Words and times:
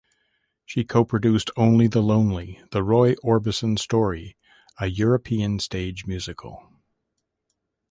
She 0.65 0.83
co-produced 0.83 1.51
"Only 1.55 1.85
the 1.85 2.01
Lonely: 2.01 2.59
The 2.71 2.81
Roy 2.81 3.13
Orbison 3.23 3.77
Story", 3.77 4.35
a 4.79 4.87
European 4.87 5.59
stage 5.59 6.07
musical. 6.07 6.71